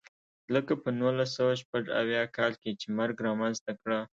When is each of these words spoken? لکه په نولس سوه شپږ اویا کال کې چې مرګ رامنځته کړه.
لکه 0.53 0.73
په 0.81 0.89
نولس 0.99 1.29
سوه 1.37 1.53
شپږ 1.61 1.83
اویا 1.99 2.23
کال 2.37 2.51
کې 2.61 2.71
چې 2.79 2.87
مرګ 2.97 3.15
رامنځته 3.27 3.71
کړه. 3.81 3.99